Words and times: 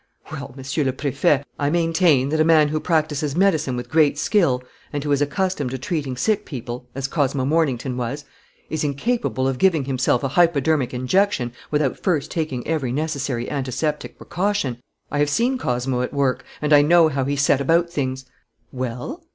"Well, 0.31 0.51
Monsieur 0.57 0.83
le 0.83 0.93
Préfet, 0.93 1.43
I 1.59 1.69
maintain 1.69 2.29
that 2.29 2.39
a 2.39 2.43
man 2.43 2.69
who 2.69 2.79
practises 2.79 3.35
medicine 3.35 3.75
with 3.77 3.87
great 3.87 4.17
skill 4.17 4.63
and 4.91 5.03
who 5.03 5.11
is 5.11 5.21
accustomed 5.21 5.69
to 5.69 5.77
treating 5.77 6.17
sick 6.17 6.43
people, 6.43 6.87
as 6.95 7.07
Cosmo 7.07 7.45
Mornington 7.45 7.97
was, 7.97 8.25
is 8.67 8.83
incapable 8.83 9.47
of 9.47 9.59
giving 9.59 9.85
himself 9.85 10.23
a 10.23 10.29
hypodermic 10.29 10.91
injection 10.91 11.53
without 11.69 11.99
first 11.99 12.31
taking 12.31 12.65
every 12.65 12.91
necessary 12.91 13.47
antiseptic 13.51 14.17
precaution. 14.17 14.79
I 15.11 15.19
have 15.19 15.29
seen 15.29 15.59
Cosmo 15.59 16.01
at 16.01 16.15
work, 16.15 16.43
and 16.63 16.73
I 16.73 16.81
know 16.81 17.07
how 17.09 17.23
he 17.25 17.35
set 17.35 17.61
about 17.61 17.87
things." 17.91 18.25
"Well?" 18.71 19.21